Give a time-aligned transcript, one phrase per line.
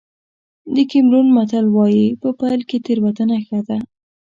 [0.75, 3.77] د کېمرون متل وایي په پيل کې تېروتنه ښه ده.